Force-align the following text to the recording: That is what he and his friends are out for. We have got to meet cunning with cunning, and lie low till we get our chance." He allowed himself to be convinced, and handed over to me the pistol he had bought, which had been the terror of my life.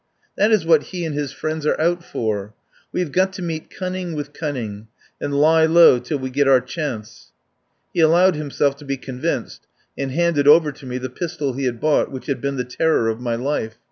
That 0.35 0.49
is 0.51 0.65
what 0.65 0.85
he 0.85 1.05
and 1.05 1.13
his 1.13 1.31
friends 1.31 1.63
are 1.67 1.79
out 1.79 2.03
for. 2.03 2.55
We 2.91 3.01
have 3.01 3.11
got 3.11 3.33
to 3.33 3.43
meet 3.43 3.69
cunning 3.69 4.15
with 4.15 4.33
cunning, 4.33 4.87
and 5.21 5.31
lie 5.39 5.67
low 5.67 5.99
till 5.99 6.17
we 6.17 6.31
get 6.31 6.47
our 6.47 6.59
chance." 6.59 7.31
He 7.93 7.99
allowed 7.99 8.33
himself 8.33 8.75
to 8.77 8.85
be 8.85 8.97
convinced, 8.97 9.67
and 9.95 10.11
handed 10.11 10.47
over 10.47 10.71
to 10.71 10.87
me 10.87 10.97
the 10.97 11.11
pistol 11.11 11.53
he 11.53 11.65
had 11.65 11.79
bought, 11.79 12.11
which 12.11 12.25
had 12.25 12.41
been 12.41 12.55
the 12.55 12.63
terror 12.65 13.09
of 13.09 13.21
my 13.21 13.35
life. 13.35 13.77